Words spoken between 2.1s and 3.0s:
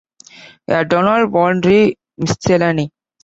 Miscellany".